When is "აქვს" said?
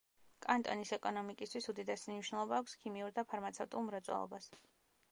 2.63-2.77